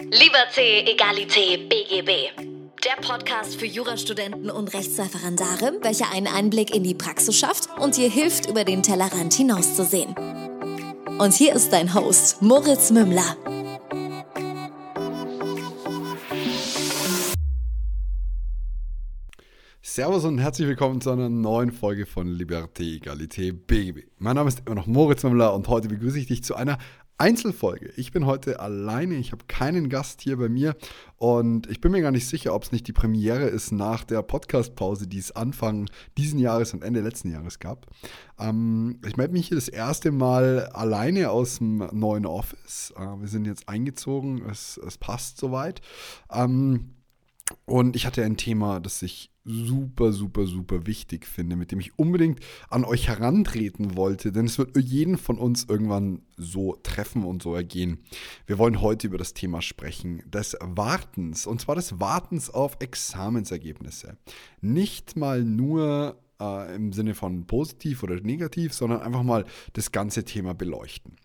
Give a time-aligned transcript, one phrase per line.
[0.00, 2.30] Liberté, Egalité, BGB.
[2.84, 8.08] Der Podcast für Jurastudenten und Rechtsreferendare, welcher einen Einblick in die Praxis schafft und dir
[8.08, 10.14] hilft, über den Tellerrand hinauszusehen.
[11.18, 13.36] Und hier ist dein Host, Moritz Mümmler.
[19.82, 24.06] Servus und herzlich willkommen zu einer neuen Folge von Liberté, Egalité, BGB.
[24.18, 26.78] Mein Name ist immer noch Moritz Mümmler und heute begrüße ich dich zu einer
[27.18, 27.92] Einzelfolge.
[27.96, 30.76] Ich bin heute alleine, ich habe keinen Gast hier bei mir
[31.16, 34.22] und ich bin mir gar nicht sicher, ob es nicht die Premiere ist nach der
[34.22, 37.86] Podcast-Pause, die es Anfang diesen Jahres und Ende letzten Jahres gab.
[38.38, 42.94] Ähm, ich melde mich hier das erste Mal alleine aus dem neuen Office.
[42.96, 45.80] Äh, wir sind jetzt eingezogen, es, es passt soweit.
[46.32, 46.94] Ähm,
[47.64, 51.98] und ich hatte ein Thema, das ich super, super, super wichtig finde, mit dem ich
[51.98, 57.42] unbedingt an euch herantreten wollte, denn es wird jeden von uns irgendwann so treffen und
[57.42, 57.98] so ergehen.
[58.46, 64.18] Wir wollen heute über das Thema sprechen, des Wartens, und zwar des Wartens auf Examensergebnisse.
[64.60, 70.24] Nicht mal nur äh, im Sinne von positiv oder negativ, sondern einfach mal das ganze
[70.24, 71.16] Thema beleuchten.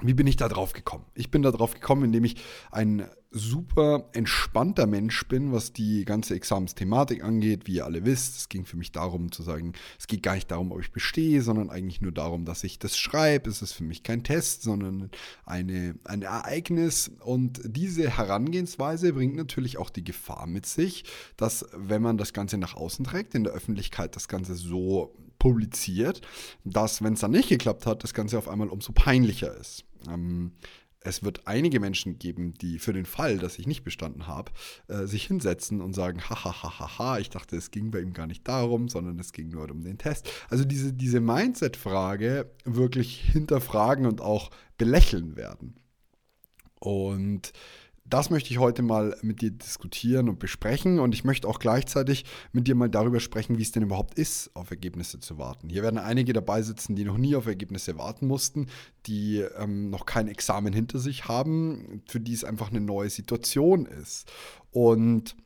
[0.00, 1.06] Wie bin ich da drauf gekommen?
[1.14, 2.36] Ich bin da drauf gekommen, indem ich
[2.70, 7.66] ein super entspannter Mensch bin, was die ganze Examensthematik angeht.
[7.66, 10.50] Wie ihr alle wisst, es ging für mich darum zu sagen, es geht gar nicht
[10.50, 13.50] darum, ob ich bestehe, sondern eigentlich nur darum, dass ich das schreibe.
[13.50, 15.10] Es ist für mich kein Test, sondern
[15.44, 17.10] eine, ein Ereignis.
[17.20, 21.04] Und diese Herangehensweise bringt natürlich auch die Gefahr mit sich,
[21.36, 26.22] dass wenn man das Ganze nach außen trägt, in der Öffentlichkeit das Ganze so publiziert,
[26.64, 29.84] dass, wenn es dann nicht geklappt hat, das Ganze auf einmal umso peinlicher ist.
[30.08, 30.52] Ähm,
[31.08, 34.52] es wird einige Menschen geben, die für den Fall, dass ich nicht bestanden habe,
[34.88, 38.88] äh, sich hinsetzen und sagen, hahaha, ich dachte, es ging bei ihm gar nicht darum,
[38.88, 40.30] sondern es ging nur um den Test.
[40.50, 45.76] Also diese, diese Mindset-Frage wirklich hinterfragen und auch belächeln werden.
[46.78, 47.52] Und
[48.10, 52.24] das möchte ich heute mal mit dir diskutieren und besprechen und ich möchte auch gleichzeitig
[52.52, 55.68] mit dir mal darüber sprechen, wie es denn überhaupt ist, auf Ergebnisse zu warten.
[55.68, 58.66] Hier werden einige dabei sitzen, die noch nie auf Ergebnisse warten mussten,
[59.06, 63.86] die ähm, noch kein Examen hinter sich haben, für die es einfach eine neue Situation
[63.86, 64.30] ist.
[64.70, 65.36] Und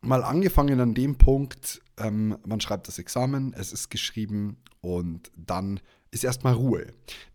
[0.00, 5.80] mal angefangen an dem Punkt, ähm, man schreibt das Examen, es ist geschrieben und dann
[6.10, 6.86] ist erstmal Ruhe.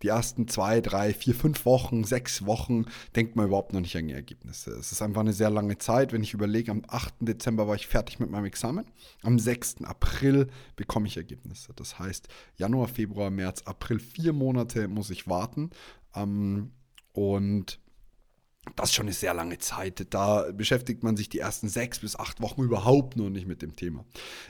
[0.01, 4.07] Die ersten zwei, drei, vier, fünf Wochen, sechs Wochen denkt man überhaupt noch nicht an
[4.07, 4.71] die Ergebnisse.
[4.71, 6.13] Es ist einfach eine sehr lange Zeit.
[6.13, 7.15] Wenn ich überlege, am 8.
[7.19, 8.85] Dezember war ich fertig mit meinem Examen.
[9.21, 9.83] Am 6.
[9.83, 11.73] April bekomme ich Ergebnisse.
[11.75, 15.69] Das heißt, Januar, Februar, März, April, vier Monate muss ich warten.
[16.15, 16.71] Ähm,
[17.13, 17.80] und
[18.75, 20.13] das ist schon eine sehr lange Zeit.
[20.13, 23.75] Da beschäftigt man sich die ersten sechs bis acht Wochen überhaupt noch nicht mit dem
[23.75, 24.05] Thema.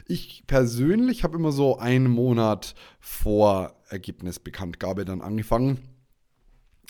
[0.05, 5.79] Ich persönlich habe immer so einen Monat vor Ergebnisbekanntgabe dann angefangen,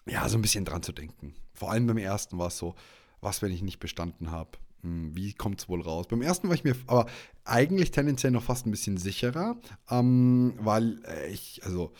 [0.07, 1.35] ja, so ein bisschen dran zu denken.
[1.53, 2.75] Vor allem beim ersten war es so,
[3.21, 4.57] was, wenn ich nicht bestanden habe?
[4.81, 6.07] Hm, wie kommt es wohl raus?
[6.07, 7.05] Beim ersten war ich mir aber
[7.43, 9.57] eigentlich tendenziell noch fast ein bisschen sicherer,
[9.91, 11.93] ähm, weil ich, also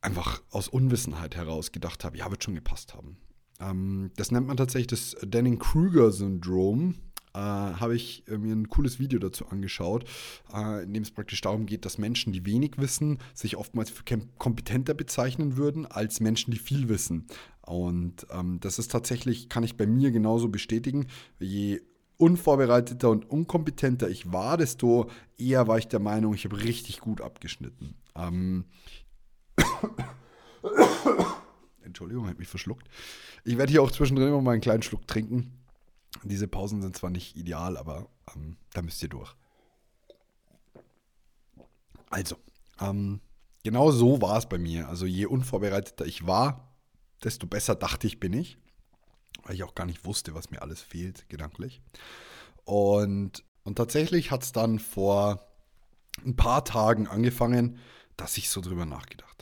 [0.00, 3.16] einfach aus Unwissenheit heraus gedacht habe, ja, wird schon gepasst haben.
[3.60, 6.94] Ähm, das nennt man tatsächlich das Denning-Kruger-Syndrom.
[7.34, 10.04] Äh, habe ich äh, mir ein cooles Video dazu angeschaut,
[10.54, 14.04] äh, in dem es praktisch darum geht, dass Menschen, die wenig wissen, sich oftmals für
[14.38, 17.26] kompetenter bezeichnen würden als Menschen, die viel wissen.
[17.62, 21.08] Und ähm, das ist tatsächlich, kann ich bei mir genauso bestätigen.
[21.40, 21.80] Je
[22.18, 27.20] unvorbereiteter und unkompetenter ich war, desto eher war ich der Meinung, ich habe richtig gut
[27.20, 27.96] abgeschnitten.
[28.14, 28.66] Ähm
[31.84, 32.88] Entschuldigung, hat mich verschluckt.
[33.44, 35.52] Ich werde hier auch zwischendrin immer mal einen kleinen Schluck trinken.
[36.22, 39.34] Diese Pausen sind zwar nicht ideal, aber ähm, da müsst ihr durch.
[42.10, 42.36] Also,
[42.80, 43.20] ähm,
[43.62, 44.88] genau so war es bei mir.
[44.88, 46.74] Also je unvorbereiteter ich war,
[47.22, 48.56] desto besser dachte ich bin ich.
[49.42, 51.82] Weil ich auch gar nicht wusste, was mir alles fehlt, gedanklich.
[52.64, 55.44] Und, und tatsächlich hat es dann vor
[56.24, 57.78] ein paar Tagen angefangen,
[58.16, 59.33] dass ich so drüber nachgedacht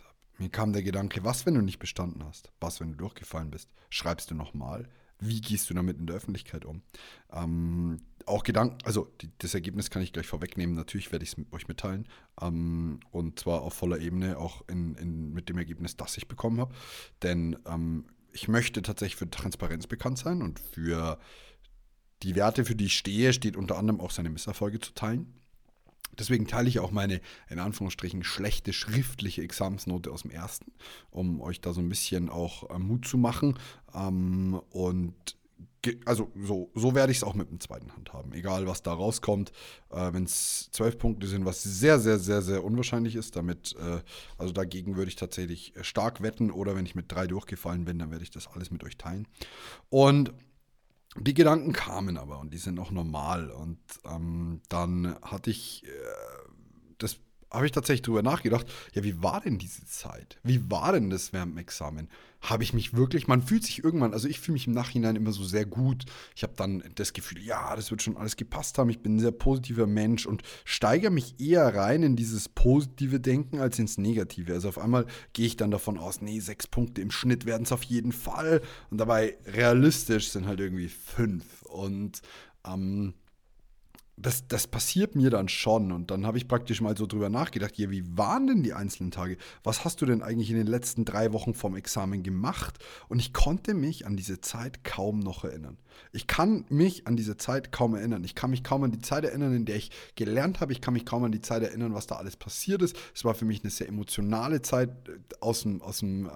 [0.42, 2.50] mir kam der Gedanke, was, wenn du nicht bestanden hast?
[2.60, 3.70] Was, wenn du durchgefallen bist?
[3.91, 4.88] Schreibst du nochmal?
[5.20, 6.83] Wie gehst du damit in der Öffentlichkeit um?
[7.33, 10.74] Ähm, auch Gedanken, also die, das Ergebnis kann ich gleich vorwegnehmen.
[10.74, 12.09] Natürlich werde ich es mit euch mitteilen.
[12.41, 16.60] Ähm, und zwar auf voller Ebene, auch in, in, mit dem Ergebnis, das ich bekommen
[16.60, 16.74] habe.
[17.22, 21.21] Denn ähm, ich möchte tatsächlich für Transparenz bekannt sein und für
[22.24, 25.41] die Werte, für die ich stehe, steht unter anderem auch seine Misserfolge zu teilen.
[26.19, 30.72] Deswegen teile ich auch meine, in Anführungsstrichen, schlechte schriftliche Examensnote aus dem ersten,
[31.10, 33.59] um euch da so ein bisschen auch äh, Mut zu machen.
[33.95, 35.15] Ähm, und
[36.04, 38.33] also so, so werde ich es auch mit dem zweiten Hand haben.
[38.33, 39.53] Egal, was da rauskommt.
[39.91, 44.01] Äh, Wenn es zwölf Punkte sind, was sehr, sehr, sehr, sehr unwahrscheinlich ist, damit, äh,
[44.39, 46.51] also dagegen würde ich tatsächlich stark wetten.
[46.51, 49.27] Oder wenn ich mit drei durchgefallen bin, dann werde ich das alles mit euch teilen.
[49.91, 50.33] Und
[51.16, 53.50] die Gedanken kamen aber und die sind auch normal.
[53.50, 55.88] Und ähm, dann hatte ich äh,
[56.98, 57.18] das
[57.53, 60.39] habe ich tatsächlich drüber nachgedacht, ja, wie war denn diese Zeit?
[60.43, 62.09] Wie war denn das während dem Examen?
[62.41, 65.31] Habe ich mich wirklich, man fühlt sich irgendwann, also ich fühle mich im Nachhinein immer
[65.33, 66.04] so sehr gut.
[66.34, 68.91] Ich habe dann das Gefühl, ja, das wird schon alles gepasst haben.
[68.91, 73.60] Ich bin ein sehr positiver Mensch und steigere mich eher rein in dieses positive Denken
[73.60, 74.53] als ins Negative.
[74.53, 77.72] Also auf einmal gehe ich dann davon aus, nee, sechs Punkte im Schnitt werden es
[77.72, 78.60] auf jeden Fall.
[78.91, 81.63] Und dabei realistisch sind halt irgendwie fünf.
[81.63, 82.22] Und
[82.66, 83.15] ähm,
[84.16, 85.91] das, das passiert mir dann schon.
[85.91, 89.10] Und dann habe ich praktisch mal so drüber nachgedacht, ja, wie waren denn die einzelnen
[89.10, 89.38] Tage?
[89.64, 92.78] Was hast du denn eigentlich in den letzten drei Wochen vom Examen gemacht?
[93.09, 95.78] Und ich konnte mich an diese Zeit kaum noch erinnern.
[96.12, 98.22] Ich kann mich an diese Zeit kaum erinnern.
[98.24, 100.72] Ich kann mich kaum an die Zeit erinnern, in der ich gelernt habe.
[100.72, 102.97] Ich kann mich kaum an die Zeit erinnern, was da alles passiert ist.
[103.14, 106.30] Es war für mich eine sehr emotionale Zeit äh, aus dem, aus dem äh,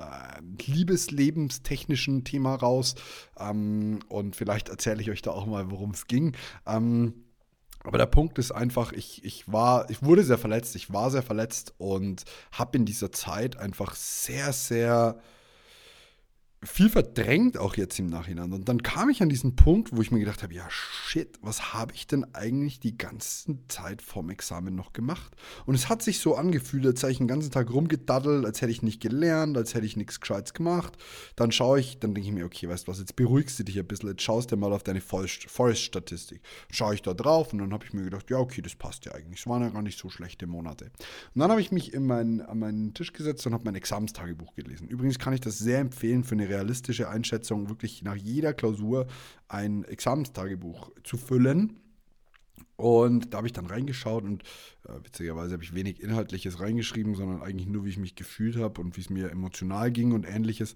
[0.65, 2.95] Liebeslebenstechnischen Thema raus.
[3.39, 6.35] Ähm, und vielleicht erzähle ich euch da auch mal, worum es ging.
[6.67, 7.26] Ähm,
[7.87, 11.23] aber der Punkt ist einfach, ich, ich war, ich wurde sehr verletzt, ich war sehr
[11.23, 15.17] verletzt und habe in dieser Zeit einfach sehr, sehr
[16.63, 18.53] viel verdrängt auch jetzt im Nachhinein.
[18.53, 21.75] Und dann kam ich an diesen Punkt, wo ich mir gedacht habe, ja shit, was
[21.75, 25.37] habe ich denn eigentlich die ganze Zeit vorm Examen noch gemacht?
[25.67, 28.73] Und es hat sich so angefühlt, als hätte ich den ganzen Tag rumgedaddelt, als hätte
[28.73, 30.97] ich nicht gelernt, als hätte ich nichts Gescheites gemacht.
[31.37, 33.79] Dann schaue ich, dann denke ich mir, okay, weißt du was, jetzt beruhigst du dich
[33.79, 36.41] ein bisschen, jetzt schaust du mal auf deine Forest-Statistik.
[36.71, 39.13] Schaue ich da drauf und dann habe ich mir gedacht, ja okay, das passt ja
[39.13, 39.41] eigentlich.
[39.41, 40.87] Es waren ja gar nicht so schlechte Monate.
[41.35, 44.55] Und dann habe ich mich in mein, an meinen Tisch gesetzt und habe mein Examenstagebuch
[44.55, 44.89] gelesen.
[44.89, 49.07] Übrigens kann ich das sehr empfehlen für eine realistische Einschätzung, wirklich nach jeder Klausur
[49.49, 51.81] ein Examenstagebuch zu füllen.
[52.77, 54.43] Und da habe ich dann reingeschaut und
[54.85, 58.81] äh, witzigerweise habe ich wenig Inhaltliches reingeschrieben, sondern eigentlich nur, wie ich mich gefühlt habe
[58.81, 60.75] und wie es mir emotional ging und ähnliches.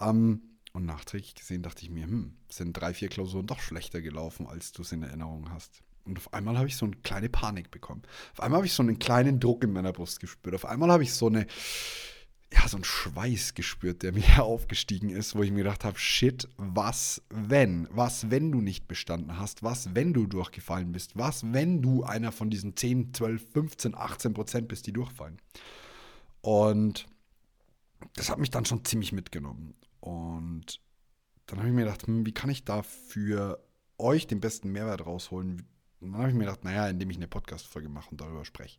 [0.00, 0.42] Ähm,
[0.72, 4.72] und nachträglich gesehen dachte ich mir, hm, sind drei, vier Klausuren doch schlechter gelaufen, als
[4.72, 5.82] du es in Erinnerung hast.
[6.04, 8.02] Und auf einmal habe ich so eine kleine Panik bekommen.
[8.32, 10.54] Auf einmal habe ich so einen kleinen Druck in meiner Brust gespürt.
[10.54, 11.46] Auf einmal habe ich so eine,
[12.54, 16.48] ja, so einen Schweiß gespürt, der mir aufgestiegen ist, wo ich mir gedacht habe, shit,
[16.56, 17.88] was wenn?
[17.90, 19.62] Was, wenn du nicht bestanden hast?
[19.62, 21.16] Was, wenn du durchgefallen bist?
[21.16, 25.38] Was, wenn du einer von diesen 10, 12, 15, 18 Prozent bist, die durchfallen?
[26.40, 27.06] Und
[28.14, 29.74] das hat mich dann schon ziemlich mitgenommen.
[30.00, 30.80] Und
[31.46, 33.62] dann habe ich mir gedacht, hm, wie kann ich da für
[33.98, 35.66] euch den besten Mehrwert rausholen?
[36.00, 38.78] Und dann habe ich mir gedacht, naja, indem ich eine Podcast-Folge mache und darüber spreche.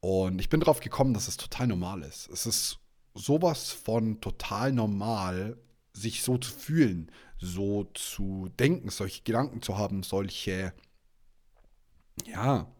[0.00, 2.28] Und ich bin darauf gekommen, dass es total normal ist.
[2.28, 2.78] Es ist
[3.16, 5.58] sowas von total normal,
[5.92, 10.72] sich so zu fühlen, so zu denken, solche Gedanken zu haben, solche,
[12.24, 12.70] ja,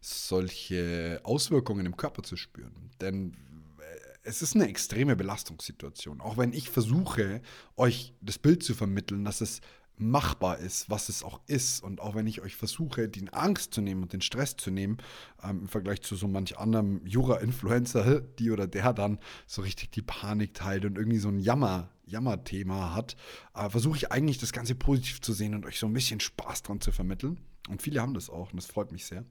[0.00, 2.90] solche Auswirkungen im Körper zu spüren.
[3.00, 3.34] Denn
[3.78, 6.20] äh, es ist eine extreme Belastungssituation.
[6.20, 7.42] Auch wenn ich versuche,
[7.76, 9.60] euch das Bild zu vermitteln, dass es
[10.00, 11.82] machbar ist, was es auch ist.
[11.82, 14.98] Und auch wenn ich euch versuche, die Angst zu nehmen und den Stress zu nehmen,
[15.42, 20.02] ähm, im Vergleich zu so manch anderem Jura-Influencer, die oder der dann so richtig die
[20.02, 23.16] Panik teilt und irgendwie so ein Jammer, Jammerthema hat,
[23.54, 26.62] äh, versuche ich eigentlich das Ganze positiv zu sehen und euch so ein bisschen Spaß
[26.62, 27.38] dran zu vermitteln.
[27.68, 29.24] Und viele haben das auch und das freut mich sehr.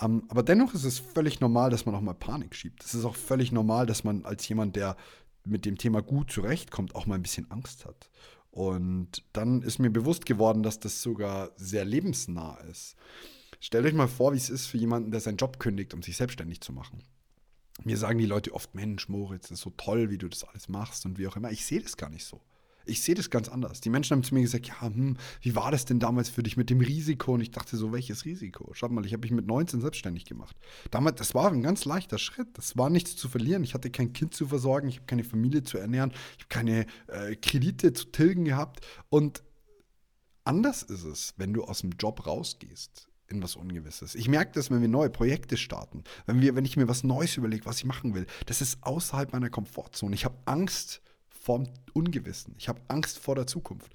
[0.00, 2.84] Ähm, aber dennoch ist es völlig normal, dass man auch mal Panik schiebt.
[2.84, 4.96] Es ist auch völlig normal, dass man als jemand, der
[5.44, 8.10] mit dem Thema gut zurechtkommt, auch mal ein bisschen Angst hat.
[8.50, 12.96] Und dann ist mir bewusst geworden, dass das sogar sehr lebensnah ist.
[13.60, 16.16] Stellt euch mal vor, wie es ist für jemanden, der seinen Job kündigt, um sich
[16.16, 17.02] selbstständig zu machen.
[17.84, 20.68] Mir sagen die Leute oft, Mensch, Moritz, das ist so toll, wie du das alles
[20.68, 21.50] machst und wie auch immer.
[21.50, 22.40] Ich sehe das gar nicht so.
[22.90, 23.80] Ich sehe das ganz anders.
[23.80, 26.56] Die Menschen haben zu mir gesagt, ja, hm, wie war das denn damals für dich
[26.56, 27.34] mit dem Risiko?
[27.34, 28.72] Und ich dachte so, welches Risiko?
[28.74, 30.56] Schaut mal, ich habe mich mit 19 selbstständig gemacht.
[30.90, 32.48] Damals, das war ein ganz leichter Schritt.
[32.54, 33.62] Das war nichts zu verlieren.
[33.62, 36.86] Ich hatte kein Kind zu versorgen, ich habe keine Familie zu ernähren, ich habe keine
[37.06, 38.84] äh, Kredite zu tilgen gehabt.
[39.08, 39.42] Und
[40.44, 44.14] anders ist es, wenn du aus dem Job rausgehst in was Ungewisses.
[44.16, 47.36] Ich merke das, wenn wir neue Projekte starten, wenn, wir, wenn ich mir was Neues
[47.36, 48.26] überlege, was ich machen will.
[48.46, 50.14] Das ist außerhalb meiner Komfortzone.
[50.14, 51.00] Ich habe Angst,
[51.40, 52.54] vom Ungewissen.
[52.58, 53.92] Ich habe Angst vor der Zukunft.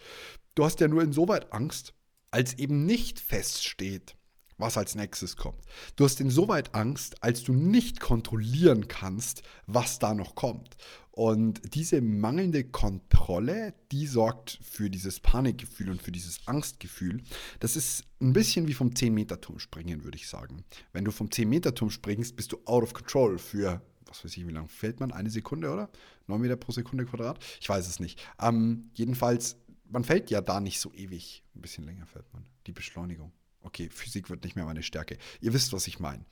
[0.55, 1.93] Du hast ja nur insoweit Angst,
[2.31, 4.15] als eben nicht feststeht,
[4.57, 5.61] was als nächstes kommt.
[5.95, 10.75] Du hast insoweit Angst, als du nicht kontrollieren kannst, was da noch kommt.
[11.11, 17.21] Und diese mangelnde Kontrolle, die sorgt für dieses Panikgefühl und für dieses Angstgefühl.
[17.59, 20.65] Das ist ein bisschen wie vom 10-Meter-Turm springen, würde ich sagen.
[20.91, 24.51] Wenn du vom 10-Meter-Turm springst, bist du out of control für was weiß ich, wie
[24.51, 25.11] lange fällt man?
[25.11, 25.89] Eine Sekunde, oder?
[26.27, 27.39] 9 Meter pro Sekunde Quadrat?
[27.59, 28.21] Ich weiß es nicht.
[28.41, 29.57] Ähm, jedenfalls,
[29.89, 31.43] man fällt ja da nicht so ewig.
[31.55, 32.45] Ein bisschen länger fällt man.
[32.67, 33.31] Die Beschleunigung.
[33.61, 35.17] Okay, Physik wird nicht mehr meine Stärke.
[35.41, 36.25] Ihr wisst, was ich meine.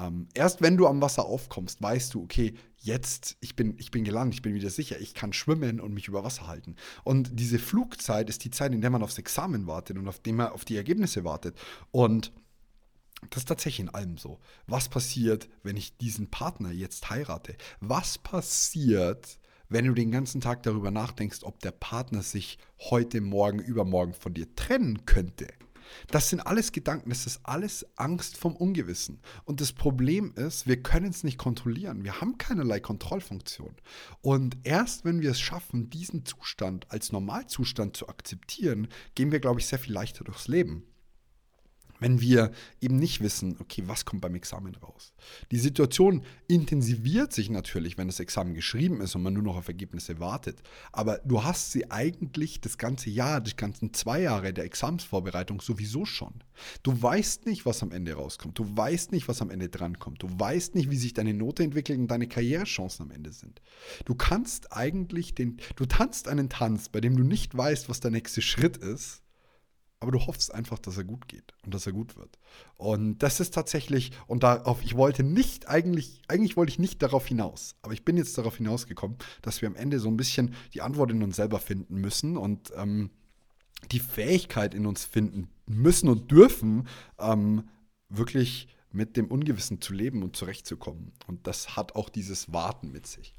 [0.00, 4.04] Ähm, erst wenn du am Wasser aufkommst, weißt du, okay, jetzt, ich bin, ich bin
[4.04, 6.76] gelandet, ich bin wieder sicher, ich kann schwimmen und mich über Wasser halten.
[7.04, 10.36] Und diese Flugzeit ist die Zeit, in der man aufs Examen wartet und auf dem
[10.36, 11.58] man auf die Ergebnisse wartet.
[11.90, 12.32] Und
[13.28, 14.40] das ist tatsächlich in allem so.
[14.66, 17.56] Was passiert, wenn ich diesen Partner jetzt heirate?
[17.80, 23.58] Was passiert, wenn du den ganzen Tag darüber nachdenkst, ob der Partner sich heute, morgen,
[23.58, 25.48] übermorgen von dir trennen könnte?
[26.06, 29.20] Das sind alles Gedanken, das ist alles Angst vom Ungewissen.
[29.44, 32.04] Und das Problem ist, wir können es nicht kontrollieren.
[32.04, 33.74] Wir haben keinerlei Kontrollfunktion.
[34.20, 39.60] Und erst wenn wir es schaffen, diesen Zustand als Normalzustand zu akzeptieren, gehen wir, glaube
[39.60, 40.84] ich, sehr viel leichter durchs Leben
[42.00, 45.12] wenn wir eben nicht wissen, okay, was kommt beim Examen raus.
[45.50, 49.68] Die Situation intensiviert sich natürlich, wenn das Examen geschrieben ist und man nur noch auf
[49.68, 50.62] Ergebnisse wartet.
[50.92, 56.04] Aber du hast sie eigentlich das ganze Jahr, die ganzen zwei Jahre der Examensvorbereitung sowieso
[56.04, 56.34] schon.
[56.82, 58.58] Du weißt nicht, was am Ende rauskommt.
[58.58, 60.22] Du weißt nicht, was am Ende drankommt.
[60.22, 63.60] Du weißt nicht, wie sich deine Note entwickelt und deine Karrierechancen am Ende sind.
[64.04, 68.10] Du kannst eigentlich den, du tanzt einen Tanz, bei dem du nicht weißt, was der
[68.10, 69.22] nächste Schritt ist
[70.00, 72.38] aber du hoffst einfach, dass er gut geht und dass er gut wird.
[72.76, 77.26] Und das ist tatsächlich, und darauf, ich wollte nicht eigentlich, eigentlich wollte ich nicht darauf
[77.26, 80.80] hinaus, aber ich bin jetzt darauf hinausgekommen, dass wir am Ende so ein bisschen die
[80.80, 83.10] Antwort in uns selber finden müssen und ähm,
[83.92, 86.88] die Fähigkeit in uns finden müssen und dürfen,
[87.18, 87.68] ähm,
[88.08, 91.12] wirklich mit dem Ungewissen zu leben und zurechtzukommen.
[91.26, 93.34] Und das hat auch dieses Warten mit sich.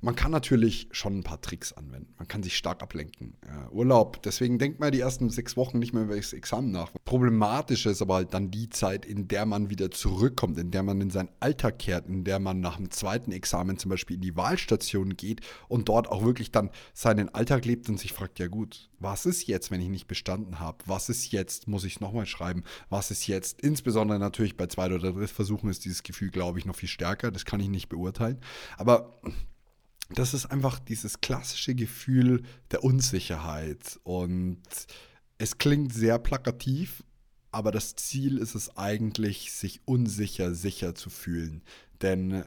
[0.00, 2.14] Man kann natürlich schon ein paar Tricks anwenden.
[2.18, 3.34] Man kann sich stark ablenken.
[3.42, 6.92] Äh, Urlaub, deswegen denkt man die ersten sechs Wochen nicht mehr über das Examen nach.
[7.04, 11.00] Problematisch ist aber halt dann die Zeit, in der man wieder zurückkommt, in der man
[11.00, 14.36] in seinen Alltag kehrt, in der man nach dem zweiten Examen zum Beispiel in die
[14.36, 18.90] Wahlstation geht und dort auch wirklich dann seinen Alltag lebt und sich fragt, ja gut,
[19.00, 20.78] was ist jetzt, wenn ich nicht bestanden habe?
[20.86, 21.66] Was ist jetzt?
[21.68, 22.62] Muss ich es nochmal schreiben?
[22.88, 23.60] Was ist jetzt?
[23.60, 27.30] Insbesondere natürlich bei zwei oder drei Versuchen ist dieses Gefühl, glaube ich, noch viel stärker.
[27.30, 28.38] Das kann ich nicht beurteilen.
[28.76, 29.20] Aber
[30.10, 34.00] das ist einfach dieses klassische Gefühl der Unsicherheit.
[34.04, 34.62] Und
[35.36, 37.04] es klingt sehr plakativ,
[37.50, 41.62] aber das Ziel ist es eigentlich, sich unsicher sicher zu fühlen.
[42.00, 42.44] Denn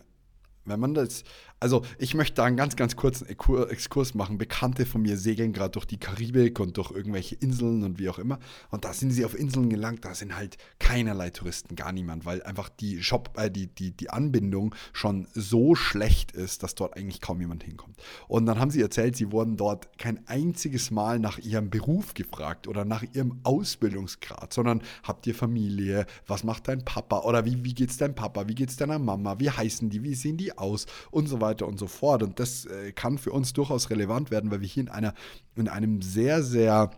[0.66, 1.24] wenn man das,
[1.62, 4.40] also ich möchte da einen ganz, ganz kurzen Exkurs machen.
[4.40, 8.18] Bekannte von mir segeln gerade durch die Karibik und durch irgendwelche Inseln und wie auch
[8.18, 8.40] immer.
[8.72, 12.42] Und da sind sie auf Inseln gelangt, da sind halt keinerlei Touristen, gar niemand, weil
[12.42, 17.22] einfach die Shop, äh, die, die, die Anbindung schon so schlecht ist, dass dort eigentlich
[17.22, 17.96] kaum jemand hinkommt.
[18.28, 22.68] Und dann haben sie erzählt, sie wurden dort kein einziges Mal nach ihrem Beruf gefragt
[22.68, 27.20] oder nach ihrem Ausbildungsgrad, sondern habt ihr Familie, was macht dein Papa?
[27.20, 30.38] Oder wie, wie geht's deinem Papa, wie geht's deiner Mama, wie heißen die, wie sehen
[30.38, 30.88] die aus?
[31.12, 32.24] Und so weiter weiter und so fort.
[32.24, 35.14] Und das äh, kann für uns durchaus relevant werden, weil wir hier in, einer,
[35.56, 36.92] in einem sehr, sehr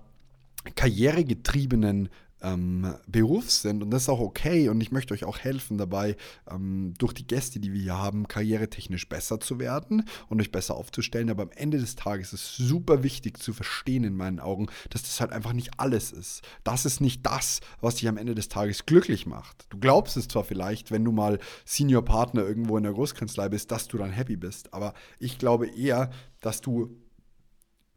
[0.76, 2.10] karrieregetriebenen
[2.44, 6.16] ähm, Beruf sind und das ist auch okay und ich möchte euch auch helfen dabei,
[6.52, 10.76] ähm, durch die Gäste, die wir hier haben, karrieretechnisch besser zu werden und euch besser
[10.76, 11.30] aufzustellen.
[11.30, 15.04] Aber am Ende des Tages ist es super wichtig zu verstehen in meinen Augen, dass
[15.04, 16.42] das halt einfach nicht alles ist.
[16.64, 19.66] Das ist nicht das, was dich am Ende des Tages glücklich macht.
[19.70, 23.72] Du glaubst es zwar vielleicht, wenn du mal Senior Partner irgendwo in der Großkanzlei bist,
[23.72, 26.98] dass du dann happy bist, aber ich glaube eher, dass du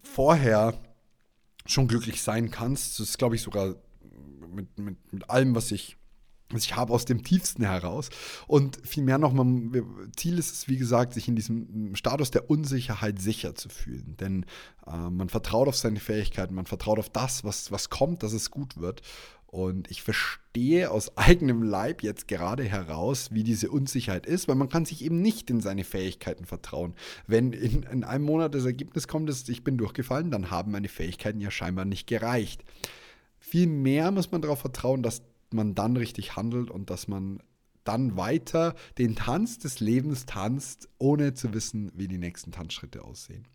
[0.03, 0.75] vorher
[1.67, 3.01] schon glücklich sein kannst.
[3.01, 3.75] Das ist, glaube ich, sogar
[4.51, 5.97] mit, mit, mit allem, was ich
[6.51, 8.09] was ich habe aus dem Tiefsten heraus.
[8.47, 9.47] Und vielmehr noch, mal,
[10.17, 14.17] Ziel ist es, wie gesagt, sich in diesem Status der Unsicherheit sicher zu fühlen.
[14.21, 14.47] Denn
[14.87, 18.51] äh, man vertraut auf seine Fähigkeiten, man vertraut auf das, was, was kommt, dass es
[18.51, 19.03] gut wird.
[19.47, 24.69] Und ich verstehe aus eigenem Leib jetzt gerade heraus, wie diese Unsicherheit ist, weil man
[24.69, 26.95] kann sich eben nicht in seine Fähigkeiten vertrauen.
[27.27, 30.89] Wenn in, in einem Monat das Ergebnis kommt, dass ich bin durchgefallen, dann haben meine
[30.89, 32.65] Fähigkeiten ja scheinbar nicht gereicht.
[33.49, 35.23] Vielmehr muss man darauf vertrauen, dass
[35.53, 37.41] man dann richtig handelt und dass man
[37.85, 43.47] dann weiter den Tanz des Lebens tanzt, ohne zu wissen, wie die nächsten Tanzschritte aussehen.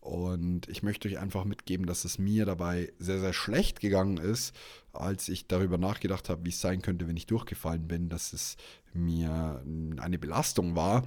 [0.00, 4.56] Und ich möchte euch einfach mitgeben, dass es mir dabei sehr, sehr schlecht gegangen ist,
[4.94, 8.56] als ich darüber nachgedacht habe, wie es sein könnte, wenn ich durchgefallen bin, dass es
[8.94, 9.62] mir
[9.98, 11.04] eine Belastung war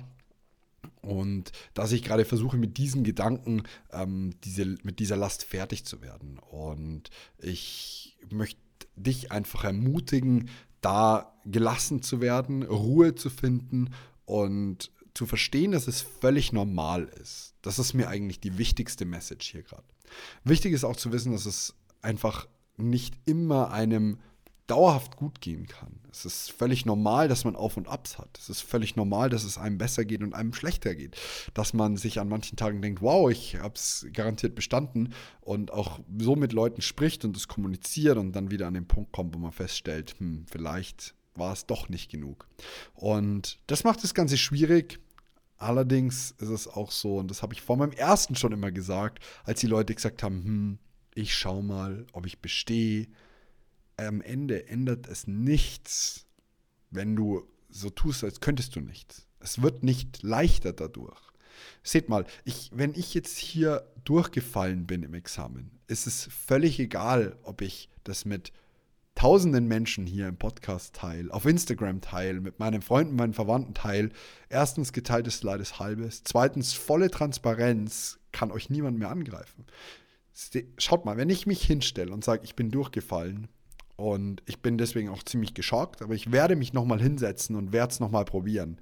[1.02, 6.02] und dass ich gerade versuche, mit diesen Gedanken, ähm, diese, mit dieser Last fertig zu
[6.02, 6.40] werden.
[6.40, 8.60] Und ich möchte
[8.96, 10.50] dich einfach ermutigen,
[10.82, 13.94] da gelassen zu werden, Ruhe zu finden
[14.26, 17.56] und zu verstehen, dass es völlig normal ist.
[17.62, 19.88] Das ist mir eigentlich die wichtigste Message hier gerade.
[20.44, 24.20] Wichtig ist auch zu wissen, dass es einfach nicht immer einem
[24.68, 26.00] dauerhaft gut gehen kann.
[26.12, 28.38] Es ist völlig normal, dass man Auf und Abs hat.
[28.38, 31.16] Es ist völlig normal, dass es einem besser geht und einem schlechter geht.
[31.54, 36.00] Dass man sich an manchen Tagen denkt, wow, ich habe es garantiert bestanden und auch
[36.20, 39.40] so mit Leuten spricht und es kommuniziert und dann wieder an den Punkt kommt, wo
[39.40, 42.48] man feststellt, hm, vielleicht war es doch nicht genug.
[42.94, 45.00] Und das macht das Ganze schwierig.
[45.58, 49.24] Allerdings ist es auch so, und das habe ich vor meinem ersten schon immer gesagt,
[49.44, 50.80] als die Leute gesagt haben, hm,
[51.16, 53.08] ich schau mal, ob ich bestehe,
[53.98, 56.26] am Ende ändert es nichts,
[56.92, 59.28] wenn du so tust, als könntest du nichts.
[59.40, 61.20] Es wird nicht leichter dadurch.
[61.84, 67.38] Seht mal, ich, wenn ich jetzt hier durchgefallen bin im Examen, ist es völlig egal,
[67.44, 68.52] ob ich das mit
[69.16, 74.12] tausenden Menschen hier im Podcast teile, auf Instagram teile, mit meinen Freunden, meinen Verwandten teile.
[74.48, 76.24] Erstens, geteiltes Leid ist halbes.
[76.24, 79.66] Zweitens, volle Transparenz kann euch niemand mehr angreifen.
[80.78, 83.48] Schaut mal, wenn ich mich hinstelle und sage, ich bin durchgefallen,
[83.98, 87.92] und ich bin deswegen auch ziemlich geschockt, aber ich werde mich nochmal hinsetzen und werde
[87.92, 88.80] es nochmal probieren.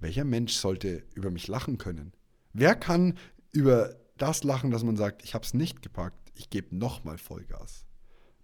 [0.00, 2.12] Welcher Mensch sollte über mich lachen können?
[2.52, 3.18] Wer kann
[3.52, 7.84] über das lachen, dass man sagt, ich habe es nicht gepackt, ich gebe nochmal Vollgas?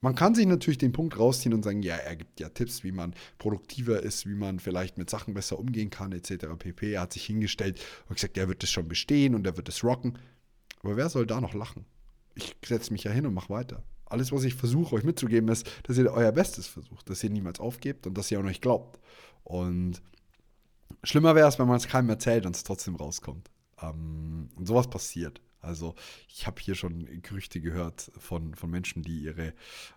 [0.01, 2.93] Man kann sich natürlich den Punkt rausziehen und sagen, ja, er gibt ja Tipps, wie
[2.93, 6.47] man produktiver ist, wie man vielleicht mit Sachen besser umgehen kann, etc.
[6.59, 6.93] pp.
[6.93, 9.83] Er hat sich hingestellt und gesagt, er wird es schon bestehen und er wird es
[9.83, 10.19] rocken.
[10.83, 11.87] Aber wer soll da noch lachen?
[12.35, 13.85] Ich setze mich ja hin und mache weiter.
[14.07, 17.61] Alles, was ich versuche, euch mitzugeben, ist, dass ihr euer Bestes versucht, dass ihr niemals
[17.61, 18.99] aufgebt und dass ihr an euch glaubt.
[19.45, 20.03] Und
[21.03, 23.51] schlimmer wäre es, wenn man es keinem erzählt und es trotzdem rauskommt.
[23.81, 25.41] Ähm, und sowas passiert.
[25.65, 25.95] Also
[26.29, 29.53] ich habe hier schon Gerüchte gehört von, von Menschen, die ihre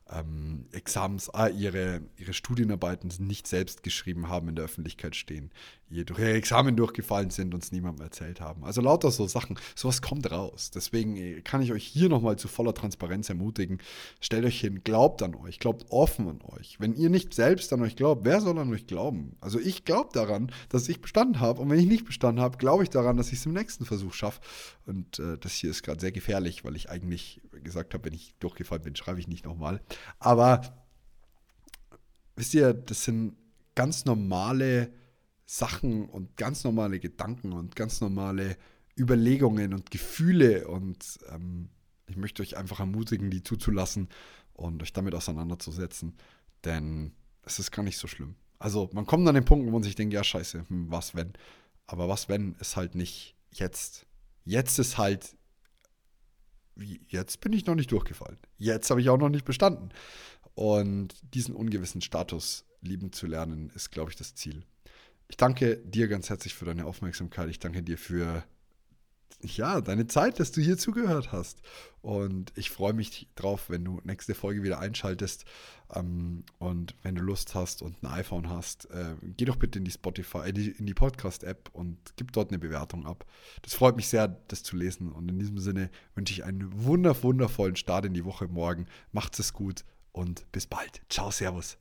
[0.10, 5.52] ähm, Examens, ah, ihre, ihre Studienarbeiten nicht selbst geschrieben haben, in der Öffentlichkeit stehen,
[5.90, 8.64] ihr durch ihr Examen durchgefallen sind und es niemandem erzählt haben.
[8.64, 10.72] Also lauter so Sachen, sowas kommt raus.
[10.74, 13.80] Deswegen äh, kann ich euch hier nochmal zu voller Transparenz ermutigen.
[14.22, 16.80] Stellt euch hin, glaubt an euch, glaubt offen an euch.
[16.80, 19.36] Wenn ihr nicht selbst an euch glaubt, wer soll an euch glauben?
[19.42, 22.84] Also ich glaube daran, dass ich bestanden habe und wenn ich nicht bestanden habe, glaube
[22.84, 24.42] ich daran, dass ich es im nächsten Versuch schaffe.
[24.86, 28.36] Und äh, das hier ist gerade sehr gefährlich, weil ich eigentlich gesagt habe, wenn ich
[28.40, 29.82] durchgefallen bin, schreibe ich nicht nochmal.
[30.20, 30.62] Aber
[32.36, 33.36] wisst ihr, das sind
[33.76, 34.92] ganz normale
[35.46, 38.58] Sachen und ganz normale Gedanken und ganz normale
[38.98, 40.68] Überlegungen und Gefühle.
[40.68, 41.70] Und ähm,
[42.08, 44.10] ich möchte euch einfach ermutigen, die zuzulassen
[44.54, 46.18] und euch damit auseinanderzusetzen.
[46.66, 48.36] Denn es ist gar nicht so schlimm.
[48.60, 51.34] Also man kommt an den Punkt, wo man sich denkt, ja scheiße, hm, was wenn?
[51.86, 54.06] Aber was wenn ist halt nicht jetzt.
[54.44, 55.37] Jetzt ist halt
[57.08, 58.38] jetzt bin ich noch nicht durchgefallen.
[58.58, 59.90] Jetzt habe ich auch noch nicht bestanden.
[60.56, 64.64] Und diesen ungewissen Status lieben zu lernen, ist, glaube ich, das Ziel.
[65.28, 67.50] Ich danke dir ganz herzlich für deine Aufmerksamkeit.
[67.50, 68.44] Ich danke dir für
[69.42, 71.62] ja, deine Zeit, dass du hier zugehört hast.
[72.02, 75.46] Und ich freue mich drauf, wenn du nächste Folge wieder einschaltest.
[75.94, 79.86] Ähm, und wenn du Lust hast und ein iPhone hast, äh, geh doch bitte in
[79.86, 83.26] die Spotify, äh, in die Podcast-App und gib dort eine Bewertung ab.
[83.62, 85.12] Das freut mich sehr, das zu lesen.
[85.12, 88.88] Und in diesem Sinne wünsche ich einen wundervollen Start in die Woche morgen.
[89.12, 91.02] Macht's es gut und bis bald.
[91.10, 91.78] Ciao, Servus.